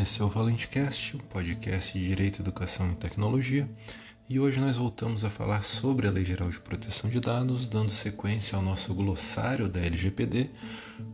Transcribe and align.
Esse 0.00 0.22
é 0.22 0.24
o 0.24 0.28
ValenteCast, 0.30 1.16
o 1.16 1.18
podcast 1.24 1.98
de 1.98 2.06
Direito, 2.06 2.40
Educação 2.40 2.90
e 2.90 2.94
Tecnologia, 2.94 3.68
e 4.30 4.40
hoje 4.40 4.58
nós 4.58 4.78
voltamos 4.78 5.26
a 5.26 5.30
falar 5.30 5.62
sobre 5.62 6.08
a 6.08 6.10
Lei 6.10 6.24
Geral 6.24 6.48
de 6.48 6.58
Proteção 6.58 7.10
de 7.10 7.20
Dados, 7.20 7.68
dando 7.68 7.90
sequência 7.90 8.56
ao 8.56 8.62
nosso 8.62 8.94
glossário 8.94 9.68
da 9.68 9.78
LGPD, 9.78 10.48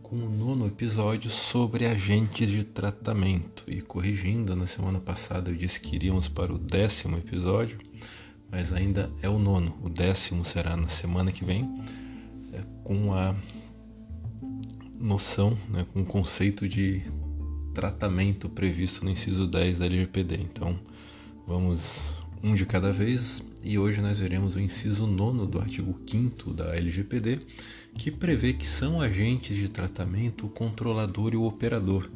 com 0.01 0.15
o 0.15 0.29
nono 0.29 0.67
episódio 0.67 1.29
sobre 1.29 1.85
agentes 1.85 2.49
de 2.49 2.63
tratamento. 2.63 3.65
E 3.67 3.81
corrigindo, 3.81 4.55
na 4.55 4.65
semana 4.65 5.01
passada 5.01 5.51
eu 5.51 5.55
disse 5.57 5.81
que 5.81 5.93
iríamos 5.93 6.29
para 6.29 6.53
o 6.53 6.57
décimo 6.57 7.17
episódio, 7.17 7.77
mas 8.49 8.71
ainda 8.71 9.11
é 9.21 9.27
o 9.27 9.37
nono, 9.37 9.77
o 9.83 9.89
décimo 9.89 10.45
será 10.45 10.77
na 10.77 10.87
semana 10.87 11.29
que 11.29 11.43
vem, 11.43 11.83
é, 12.53 12.61
com 12.85 13.13
a 13.13 13.35
noção, 14.97 15.57
né, 15.67 15.85
com 15.91 16.03
o 16.03 16.05
conceito 16.05 16.69
de 16.69 17.03
tratamento 17.77 18.49
previsto 18.49 19.05
no 19.05 19.11
inciso 19.11 19.45
10 19.45 19.77
da 19.77 19.85
LGPD. 19.85 20.39
Então, 20.41 20.79
vamos 21.45 22.11
um 22.41 22.55
de 22.55 22.65
cada 22.65 22.91
vez 22.91 23.45
e 23.63 23.77
hoje 23.77 24.01
nós 24.01 24.17
veremos 24.17 24.55
o 24.55 24.59
inciso 24.59 25.05
9 25.05 25.45
do 25.45 25.59
artigo 25.59 25.95
5 26.07 26.53
da 26.53 26.75
LGPD, 26.75 27.39
que 27.93 28.09
prevê 28.09 28.53
que 28.53 28.65
são 28.65 28.99
agentes 28.99 29.55
de 29.55 29.69
tratamento 29.69 30.47
o 30.47 30.49
controlador 30.49 31.35
e 31.35 31.37
o 31.37 31.43
operador. 31.43 32.09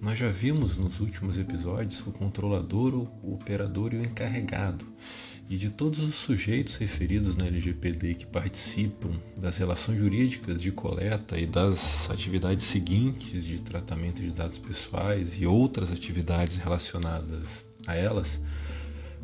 Nós 0.00 0.16
já 0.16 0.30
vimos 0.30 0.76
nos 0.76 1.00
últimos 1.00 1.36
episódios 1.36 1.98
o 2.06 2.12
controlador, 2.12 2.94
o 2.94 3.34
operador 3.34 3.94
e 3.94 3.96
o 3.96 4.04
encarregado. 4.04 4.86
E 5.50 5.56
de 5.56 5.70
todos 5.70 5.98
os 6.00 6.14
sujeitos 6.14 6.76
referidos 6.76 7.34
na 7.34 7.46
LGPD 7.46 8.14
que 8.16 8.26
participam 8.26 9.10
das 9.40 9.56
relações 9.56 9.98
jurídicas 9.98 10.60
de 10.60 10.70
coleta 10.70 11.38
e 11.38 11.46
das 11.46 12.10
atividades 12.10 12.66
seguintes 12.66 13.46
de 13.46 13.62
tratamento 13.62 14.20
de 14.20 14.30
dados 14.30 14.58
pessoais 14.58 15.40
e 15.40 15.46
outras 15.46 15.90
atividades 15.90 16.56
relacionadas 16.56 17.64
a 17.86 17.94
elas, 17.94 18.42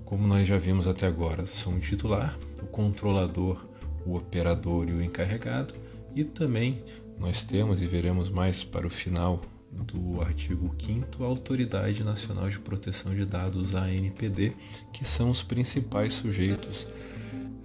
como 0.05 0.27
nós 0.27 0.49
já 0.49 0.57
vimos 0.57 0.87
até 0.87 1.07
agora, 1.07 1.45
são 1.45 1.75
o 1.77 1.81
titular, 1.81 2.39
o 2.63 2.67
controlador, 2.67 3.63
o 4.07 4.17
operador 4.17 4.89
e 4.89 4.93
o 4.93 5.03
encarregado, 5.03 5.75
e 6.15 6.25
também 6.25 6.83
nós 7.19 7.45
temos 7.45 7.83
e 7.83 7.87
veremos 7.87 8.31
mais 8.31 8.65
para 8.65 8.87
o 8.87 8.91
final 8.91 9.43
do 9.83 10.21
artigo 10.21 10.75
5 10.79 11.23
a 11.23 11.27
Autoridade 11.27 12.05
Nacional 12.05 12.49
de 12.49 12.59
Proteção 12.59 13.15
de 13.15 13.25
Dados, 13.25 13.75
ANPD, 13.75 14.53
que 14.93 15.05
são 15.05 15.31
os 15.31 15.43
principais 15.43 16.13
sujeitos 16.15 16.87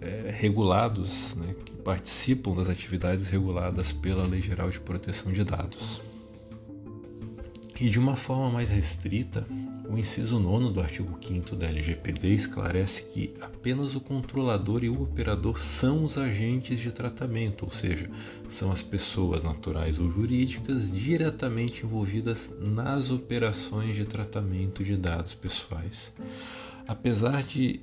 é, 0.01 0.33
regulados, 0.35 1.35
né, 1.35 1.55
que 1.65 1.73
participam 1.75 2.55
das 2.55 2.69
atividades 2.69 3.27
reguladas 3.27 3.91
pela 3.91 4.25
Lei 4.25 4.41
Geral 4.41 4.69
de 4.69 4.79
Proteção 4.79 5.31
de 5.31 5.43
Dados. 5.43 6.01
E 7.81 7.89
de 7.89 7.97
uma 7.97 8.13
forma 8.13 8.49
mais 8.49 8.71
restrita, 8.71 9.47
o 9.89 9.97
inciso 9.97 10.37
9 10.37 10.73
do 10.73 10.81
artigo 10.81 11.17
5 11.21 11.55
da 11.55 11.67
LGPD 11.67 12.27
esclarece 12.35 13.03
que 13.03 13.33
apenas 13.39 13.95
o 13.95 14.01
controlador 14.01 14.83
e 14.83 14.89
o 14.89 15.01
operador 15.01 15.63
são 15.63 16.03
os 16.03 16.17
agentes 16.17 16.77
de 16.77 16.91
tratamento, 16.91 17.63
ou 17.63 17.71
seja, 17.71 18.09
são 18.49 18.69
as 18.69 18.81
pessoas 18.81 19.43
naturais 19.43 19.97
ou 19.97 20.09
jurídicas 20.09 20.91
diretamente 20.91 21.85
envolvidas 21.85 22.51
nas 22.59 23.11
operações 23.11 23.95
de 23.95 24.05
tratamento 24.05 24.83
de 24.83 24.97
dados 24.97 25.33
pessoais. 25.33 26.11
Apesar 26.85 27.43
de 27.43 27.79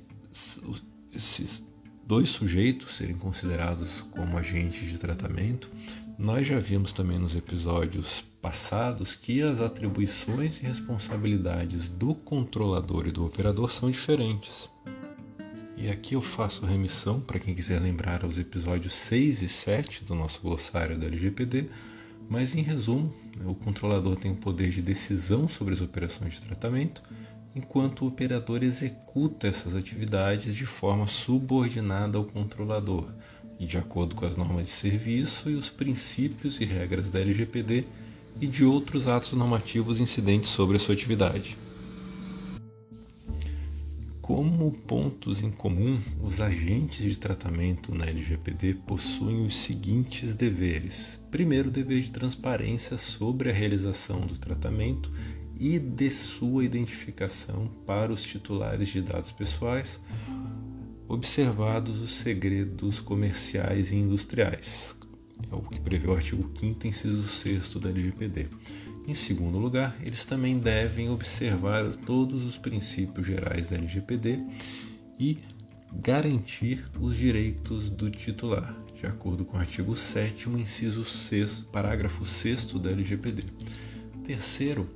esses 1.11 1.67
dois 2.05 2.29
sujeitos 2.29 2.95
serem 2.95 3.17
considerados 3.17 4.01
como 4.11 4.37
agentes 4.37 4.87
de 4.87 4.99
tratamento, 4.99 5.71
nós 6.17 6.47
já 6.47 6.57
vimos 6.57 6.93
também 6.93 7.19
nos 7.19 7.35
episódios 7.35 8.23
passados 8.41 9.13
que 9.13 9.43
as 9.43 9.61
atribuições 9.61 10.59
e 10.59 10.63
responsabilidades 10.63 11.87
do 11.87 12.15
controlador 12.15 13.07
e 13.07 13.11
do 13.11 13.23
operador 13.23 13.71
são 13.71 13.91
diferentes. 13.91 14.67
E 15.77 15.89
aqui 15.89 16.15
eu 16.15 16.21
faço 16.21 16.65
remissão 16.65 17.19
para 17.19 17.39
quem 17.39 17.53
quiser 17.53 17.79
lembrar 17.79 18.25
aos 18.25 18.39
episódios 18.39 18.93
6 18.93 19.43
e 19.43 19.49
7 19.49 20.05
do 20.05 20.15
nosso 20.15 20.41
glossário 20.41 20.97
da 20.97 21.05
LGPD, 21.05 21.69
mas 22.27 22.55
em 22.55 22.63
resumo, 22.63 23.13
o 23.45 23.53
controlador 23.53 24.15
tem 24.15 24.31
o 24.31 24.37
poder 24.37 24.71
de 24.71 24.81
decisão 24.81 25.47
sobre 25.47 25.75
as 25.75 25.81
operações 25.81 26.33
de 26.33 26.41
tratamento, 26.41 27.03
enquanto 27.55 28.01
o 28.01 28.07
operador 28.07 28.63
executa 28.63 29.47
essas 29.47 29.75
atividades 29.75 30.55
de 30.55 30.65
forma 30.65 31.07
subordinada 31.07 32.17
ao 32.17 32.25
controlador 32.25 33.07
e 33.59 33.65
de 33.65 33.77
acordo 33.77 34.15
com 34.15 34.25
as 34.25 34.35
normas 34.35 34.67
de 34.67 34.73
serviço 34.73 35.49
e 35.49 35.55
os 35.55 35.69
princípios 35.69 36.61
e 36.61 36.65
regras 36.65 37.09
da 37.09 37.19
LGPD 37.19 37.85
e 38.39 38.47
de 38.47 38.63
outros 38.63 39.07
atos 39.07 39.33
normativos 39.33 39.99
incidentes 39.99 40.49
sobre 40.49 40.77
a 40.77 40.79
sua 40.79 40.93
atividade. 40.93 41.57
Como 44.21 44.71
pontos 44.71 45.41
em 45.41 45.49
comum, 45.49 45.97
os 46.21 46.41
agentes 46.41 47.01
de 47.01 47.17
tratamento 47.17 47.95
na 47.95 48.07
LGPD 48.07 48.73
possuem 48.85 49.45
os 49.45 49.55
seguintes 49.55 50.35
deveres. 50.35 51.17
Primeiro, 51.31 51.71
dever 51.71 52.01
de 52.01 52.11
transparência 52.11 52.97
sobre 52.97 53.49
a 53.49 53.53
realização 53.53 54.19
do 54.19 54.37
tratamento 54.37 55.09
e 55.57 55.79
de 55.79 56.11
sua 56.11 56.65
identificação 56.65 57.69
para 57.85 58.11
os 58.11 58.21
titulares 58.21 58.89
de 58.89 59.01
dados 59.01 59.31
pessoais, 59.31 60.01
observados 61.07 62.01
os 62.01 62.11
segredos 62.11 62.99
comerciais 62.99 63.91
e 63.91 63.95
industriais. 63.95 64.95
É 65.51 65.55
o 65.55 65.61
que 65.61 65.79
prevê 65.79 66.07
o 66.07 66.13
artigo 66.13 66.49
5 66.59 66.87
inciso 66.87 67.23
6 67.23 67.69
da 67.75 67.89
LGPD. 67.89 68.47
Em 69.07 69.13
segundo 69.13 69.57
lugar, 69.57 69.95
eles 70.01 70.25
também 70.25 70.59
devem 70.59 71.09
observar 71.09 71.95
todos 71.95 72.43
os 72.43 72.57
princípios 72.57 73.25
gerais 73.25 73.67
da 73.67 73.77
LGPD 73.77 74.43
e 75.17 75.39
garantir 75.93 76.83
os 76.99 77.15
direitos 77.15 77.89
do 77.89 78.09
titular, 78.09 78.77
de 78.93 79.05
acordo 79.05 79.45
com 79.45 79.55
o 79.55 79.59
artigo 79.59 79.95
7 79.95 80.49
inciso 80.49 81.05
6 81.05 81.61
parágrafo 81.71 82.25
6 82.25 82.65
da 82.73 82.91
LGPD. 82.91 83.43
Terceiro, 84.25 84.89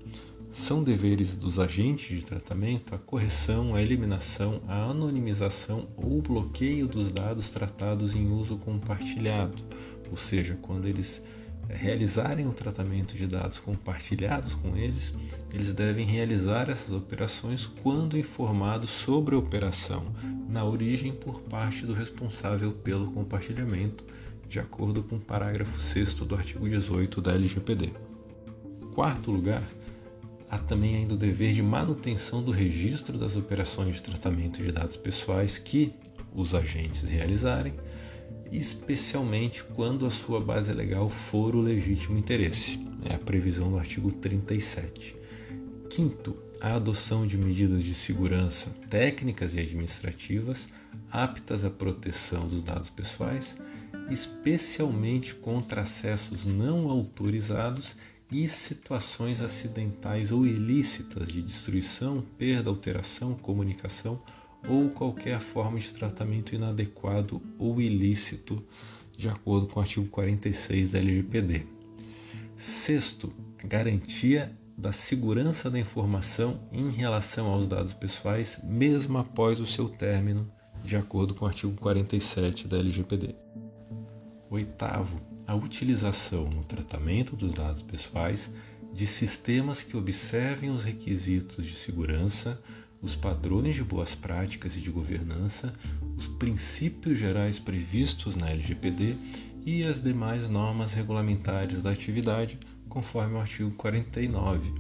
são 0.51 0.84
deveres 0.84 1.38
dos 1.38 1.59
agentes 1.59 2.19
de 2.19 2.25
tratamento 2.25 2.94
a 2.94 2.97
correção, 2.97 3.73
a 3.73 3.81
eliminação, 3.81 4.62
a 4.67 4.84
anonimização 4.84 5.88
ou 5.95 6.22
bloqueio 6.22 6.89
dos 6.89 7.09
dados 7.09 7.50
tratados 7.50 8.16
em 8.16 8.29
uso 8.29 8.57
compartilhado, 8.57 9.63
ou 10.11 10.17
seja, 10.17 10.59
quando 10.61 10.90
eles 10.90 11.23
realizarem 11.69 12.45
o 12.47 12.53
tratamento 12.53 13.16
de 13.16 13.25
dados 13.28 13.61
compartilhados 13.61 14.53
com 14.53 14.75
eles, 14.75 15.13
eles 15.53 15.72
devem 15.72 16.06
realizar 16.06 16.69
essas 16.69 16.94
operações 16.94 17.66
quando 17.66 18.17
informados 18.17 18.90
sobre 18.90 19.35
a 19.35 19.38
operação 19.38 20.03
na 20.50 20.66
origem 20.66 21.13
por 21.13 21.40
parte 21.44 21.85
do 21.85 21.94
responsável 21.94 22.73
pelo 22.73 23.09
compartilhamento, 23.13 24.03
de 24.50 24.59
acordo 24.59 25.01
com 25.01 25.16
o 25.16 25.19
parágrafo 25.19 25.79
6 25.79 26.13
do 26.16 26.35
artigo 26.35 26.67
18 26.67 27.22
da 27.22 27.34
LGPD. 27.35 27.94
Quarto 28.94 29.31
lugar, 29.31 29.63
há 30.51 30.57
também 30.57 30.97
ainda 30.97 31.13
o 31.13 31.17
dever 31.17 31.53
de 31.53 31.62
manutenção 31.62 32.44
do 32.44 32.51
registro 32.51 33.17
das 33.17 33.38
operações 33.38 33.95
de 33.95 34.03
tratamento 34.03 34.62
de 34.62 34.69
dados 34.69 34.97
pessoais 34.97 35.57
que 35.57 35.94
os 36.35 36.53
agentes 36.53 37.07
realizarem, 37.09 37.73
especialmente 38.51 39.63
quando 39.63 40.06
a 40.06 40.09
sua 40.09 40.41
base 40.41 40.73
legal 40.73 41.07
for 41.07 41.56
o 41.56 41.61
legítimo 41.61 42.17
interesse. 42.17 42.78
É 43.09 43.16
a 43.16 43.17
previsão 43.17 43.72
do 43.72 43.79
artigo 43.79 44.11
37. 44.11 45.16
Quinto, 45.90 46.38
a 46.59 46.75
adoção 46.75 47.25
de 47.25 47.38
medidas 47.38 47.84
de 47.84 47.94
segurança 47.94 48.72
técnicas 48.90 49.56
e 49.56 49.59
administrativas 49.61 50.67
aptas 51.09 51.63
à 51.63 51.69
proteção 51.69 52.45
dos 52.45 52.61
dados 52.61 52.90
pessoais, 52.90 53.57
especialmente 54.09 55.34
contra 55.34 55.81
acessos 55.81 56.45
não 56.45 56.90
autorizados 56.90 57.96
e 58.31 58.47
situações 58.47 59.41
acidentais 59.41 60.31
ou 60.31 60.45
ilícitas 60.47 61.28
de 61.28 61.41
destruição, 61.41 62.23
perda, 62.37 62.69
alteração, 62.69 63.33
comunicação 63.35 64.22
ou 64.67 64.89
qualquer 64.89 65.39
forma 65.39 65.79
de 65.79 65.93
tratamento 65.93 66.55
inadequado 66.55 67.41
ou 67.59 67.81
ilícito, 67.81 68.63
de 69.17 69.28
acordo 69.28 69.67
com 69.67 69.79
o 69.79 69.83
artigo 69.83 70.07
46 70.07 70.91
da 70.91 70.99
LGPD. 70.99 71.66
Sexto, 72.55 73.33
garantia 73.63 74.55
da 74.77 74.91
segurança 74.91 75.69
da 75.69 75.79
informação 75.79 76.59
em 76.72 76.89
relação 76.89 77.47
aos 77.47 77.67
dados 77.67 77.93
pessoais, 77.93 78.61
mesmo 78.63 79.17
após 79.17 79.59
o 79.59 79.67
seu 79.67 79.89
término, 79.89 80.49
de 80.84 80.95
acordo 80.95 81.35
com 81.35 81.45
o 81.45 81.47
artigo 81.47 81.73
47 81.73 82.67
da 82.67 82.77
LGPD. 82.77 83.35
Oitavo, 84.49 85.22
a 85.51 85.55
utilização 85.55 86.45
no 86.45 86.63
tratamento 86.63 87.35
dos 87.35 87.53
dados 87.53 87.81
pessoais 87.81 88.53
de 88.93 89.05
sistemas 89.05 89.83
que 89.83 89.97
observem 89.97 90.69
os 90.69 90.85
requisitos 90.85 91.65
de 91.65 91.75
segurança, 91.75 92.57
os 93.01 93.15
padrões 93.15 93.75
de 93.75 93.83
boas 93.83 94.15
práticas 94.15 94.77
e 94.77 94.79
de 94.79 94.89
governança, 94.89 95.73
os 96.15 96.25
princípios 96.25 97.19
gerais 97.19 97.59
previstos 97.59 98.37
na 98.37 98.49
LGPD 98.49 99.17
e 99.65 99.83
as 99.83 99.99
demais 99.99 100.47
normas 100.47 100.93
regulamentares 100.93 101.81
da 101.81 101.91
atividade, 101.91 102.57
conforme 102.87 103.35
o 103.35 103.41
artigo 103.41 103.71
49. 103.71 104.73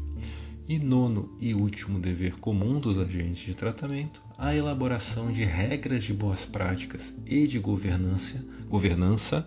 E 0.69 0.79
nono 0.79 1.35
e 1.37 1.53
último 1.53 1.99
dever 1.99 2.37
comum 2.37 2.79
dos 2.79 2.97
agentes 2.97 3.43
de 3.43 3.55
tratamento, 3.55 4.21
a 4.37 4.55
elaboração 4.55 5.33
de 5.33 5.43
regras 5.43 6.01
de 6.01 6.13
boas 6.13 6.45
práticas 6.45 7.19
e 7.25 7.45
de 7.45 7.59
governança, 7.59 8.41
governança 8.69 9.45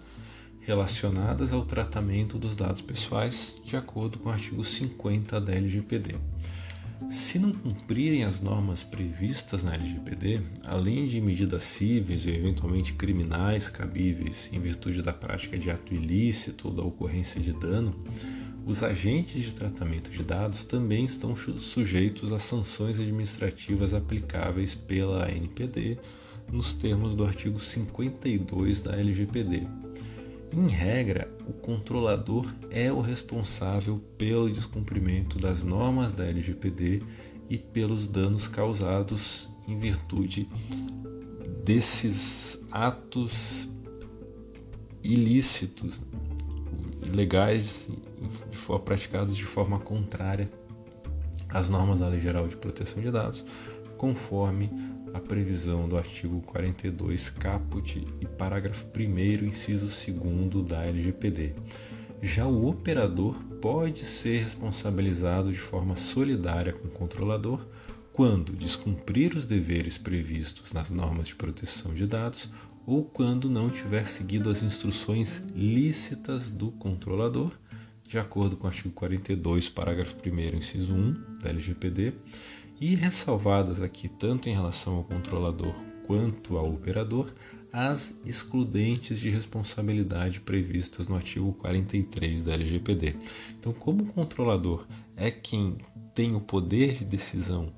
relacionadas 0.67 1.53
ao 1.53 1.65
tratamento 1.65 2.39
dos 2.39 2.57
dados 2.57 2.81
pessoais, 2.81 3.61
de 3.65 3.77
acordo 3.77 4.19
com 4.19 4.29
o 4.29 4.33
artigo 4.33 4.65
50 4.65 5.41
da 5.41 5.53
LGPD. 5.53 6.15
Se 7.09 7.39
não 7.39 7.53
cumprirem 7.53 8.25
as 8.25 8.41
normas 8.41 8.83
previstas 8.83 9.63
na 9.63 9.75
LGPD, 9.75 10.41
além 10.67 11.07
de 11.07 11.21
medidas 11.21 11.65
cíveis 11.65 12.25
e 12.25 12.31
eventualmente 12.31 12.95
criminais 12.95 13.69
cabíveis 13.69 14.49
em 14.53 14.59
virtude 14.59 15.03
da 15.03 15.13
prática 15.13 15.59
de 15.59 15.71
ato 15.71 15.93
ilícito 15.93 16.69
ou 16.69 16.75
da 16.75 16.83
ocorrência 16.83 17.41
de 17.41 17.53
dano, 17.53 17.95
os 18.65 18.83
agentes 18.83 19.43
de 19.43 19.55
tratamento 19.55 20.11
de 20.11 20.25
dados 20.25 20.65
também 20.65 21.05
estão 21.05 21.37
sujeitos 21.37 22.33
a 22.33 22.39
sanções 22.39 22.99
administrativas 22.99 23.93
aplicáveis 23.93 24.75
pela 24.75 25.27
ANPD 25.27 25.99
nos 26.51 26.73
termos 26.73 27.15
do 27.15 27.25
artigo 27.25 27.59
52 27.59 28.81
da 28.81 28.97
LGPD. 28.97 29.84
Em 30.53 30.69
regra, 30.69 31.29
o 31.47 31.53
controlador 31.53 32.47
é 32.71 32.93
o 32.93 33.01
responsável 33.01 34.01
pelo 34.17 34.51
descumprimento 34.51 35.39
das 35.39 35.63
normas 35.63 36.13
da 36.13 36.25
LGPD 36.25 37.03
e 37.49 37.59
pelos 37.59 38.07
danos 38.07 38.47
causados 38.49 39.51
em 39.67 39.79
virtude 39.79 40.49
desses 41.65 42.63
atos 42.71 43.69
ilícitos, 45.03 46.03
ilegais, 47.03 47.89
praticados 48.85 49.37
de 49.37 49.45
forma 49.45 49.79
contrária 49.79 50.51
às 51.49 51.71
normas 51.71 52.01
da 52.01 52.09
Lei 52.09 52.21
Geral 52.21 52.49
de 52.49 52.57
Proteção 52.57 53.03
de 53.03 53.11
Dados, 53.11 53.45
conforme 53.97 54.71
a 55.13 55.21
previsão 55.21 55.89
do 55.89 55.97
artigo 55.97 56.41
42 56.43 57.31
caput 57.31 58.05
e 58.21 58.27
parágrafo 58.27 58.87
1 58.97 59.47
inciso 59.47 59.87
2 59.87 60.69
da 60.69 60.85
LGPD. 60.85 61.55
Já 62.21 62.47
o 62.47 62.67
operador 62.67 63.35
pode 63.61 64.05
ser 64.05 64.39
responsabilizado 64.39 65.51
de 65.51 65.59
forma 65.59 65.95
solidária 65.95 66.73
com 66.73 66.89
o 66.89 66.91
controlador 66.91 67.65
quando 68.13 68.53
descumprir 68.53 69.37
os 69.37 69.45
deveres 69.45 69.99
previstos 69.99 70.73
nas 70.73 70.91
normas 70.91 71.29
de 71.29 71.35
proteção 71.35 71.93
de 71.93 72.07
dados 72.07 72.49
ou 72.87 73.05
quando 73.05 73.49
não 73.49 73.71
tiver 73.71 74.07
seguido 74.07 74.51
as 74.51 74.63
instruções 74.63 75.45
lícitas 75.55 76.51
do 76.51 76.71
controlador, 76.73 77.53
de 78.07 78.19
acordo 78.19 78.57
com 78.57 78.67
o 78.67 78.69
artigo 78.69 78.91
42, 78.91 79.69
parágrafo 79.69 80.17
1, 80.25 80.57
inciso 80.57 80.95
1 80.95 81.39
da 81.43 81.49
LGPD, 81.51 82.13
e 82.81 82.95
ressalvadas 82.95 83.81
aqui, 83.81 84.09
tanto 84.09 84.49
em 84.49 84.53
relação 84.53 84.97
ao 84.97 85.05
controlador 85.05 85.75
quanto 86.07 86.57
ao 86.57 86.73
operador, 86.73 87.33
as 87.73 88.21
excludentes 88.25 89.19
de 89.19 89.31
responsabilidade 89.31 90.41
previstas 90.41 91.09
no 91.09 91.17
artigo 91.17 91.53
43 91.55 92.45
da 92.45 92.53
LGPD. 92.53 93.17
Então, 93.59 93.73
como 93.73 94.05
o 94.05 94.07
controlador 94.07 94.87
é 95.17 95.31
quem 95.31 95.77
tem 96.15 96.37
o 96.37 96.41
poder 96.41 96.99
de 96.99 97.05
decisão 97.05 97.73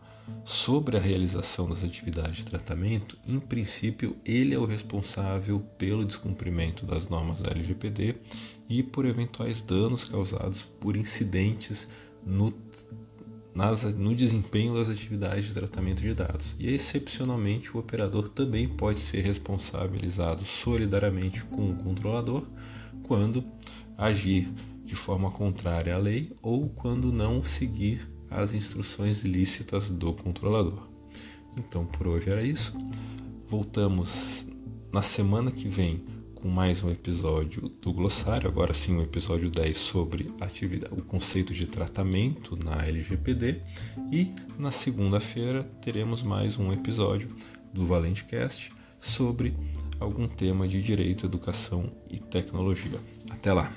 sobre 0.44 0.96
a 0.96 1.00
realização 1.00 1.69
das 1.69 1.82
atividades 1.82 2.38
de 2.38 2.46
tratamento, 2.46 3.16
em 3.26 3.38
princípio, 3.38 4.16
ele 4.25 4.54
é 4.54 4.58
o 4.58 4.66
responsável 4.66 5.60
pelo 5.78 6.04
descumprimento 6.04 6.84
das 6.84 7.08
normas 7.08 7.40
da 7.40 7.50
LGPD 7.50 8.16
e 8.69 8.82
por 8.82 9.06
eventuais 9.06 9.62
danos 9.62 10.04
causados 10.04 10.62
por 10.62 10.96
incidentes 10.96 11.88
no 12.25 12.52
nas, 13.56 13.85
no 13.94 14.14
desempenho 14.14 14.75
das 14.75 14.91
atividades 14.91 15.47
de 15.47 15.55
tratamento 15.55 16.03
de 16.03 16.12
dados. 16.12 16.55
E 16.58 16.70
excepcionalmente, 16.70 17.75
o 17.75 17.81
operador 17.81 18.29
também 18.29 18.69
pode 18.69 19.00
ser 19.00 19.23
responsabilizado 19.23 20.44
solidariamente 20.44 21.43
com 21.47 21.70
o 21.70 21.75
controlador 21.75 22.47
quando 23.03 23.43
agir 23.97 24.53
de 24.85 24.94
forma 24.94 25.31
contrária 25.31 25.94
à 25.94 25.99
lei 25.99 26.31
ou 26.43 26.69
quando 26.69 27.11
não 27.11 27.43
seguir 27.43 28.06
as 28.31 28.53
instruções 28.53 29.23
lícitas 29.23 29.88
do 29.88 30.12
controlador. 30.12 30.87
Então, 31.56 31.87
por 31.87 32.08
hoje 32.08 32.29
era 32.29 32.43
isso. 32.43 32.76
Voltamos 33.49 34.47
na 34.93 35.00
semana 35.00 35.50
que 35.50 35.67
vem 35.67 36.05
com 36.46 36.50
mais 36.50 36.81
um 36.84 36.90
episódio 36.93 37.69
do 37.82 37.93
glossário, 37.93 38.48
agora 38.48 38.72
sim 38.72 38.96
o 38.96 39.02
episódio 39.02 39.50
10 39.50 39.76
sobre 39.76 40.31
o 40.93 41.02
conceito 41.02 41.52
de 41.52 41.66
tratamento 41.66 42.56
na 42.64 42.87
LGPD 42.87 43.60
e 44.12 44.32
na 44.56 44.70
segunda-feira 44.70 45.64
teremos 45.82 46.22
mais 46.22 46.56
um 46.56 46.72
episódio 46.72 47.34
do 47.75 47.84
Valente 47.84 48.25
Cast 48.25 48.72
sobre 49.00 49.56
algum 49.98 50.28
tema 50.28 50.69
de 50.69 50.81
direito, 50.81 51.26
educação 51.26 51.93
e 52.08 52.20
tecnologia. 52.20 53.00
Até 53.28 53.52
lá. 53.52 53.72